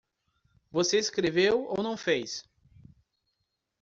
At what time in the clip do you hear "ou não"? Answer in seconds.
1.65-1.95